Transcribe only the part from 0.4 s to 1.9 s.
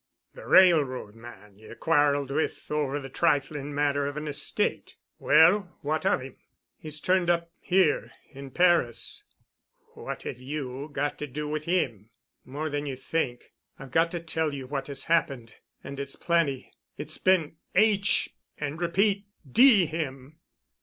railroad man ye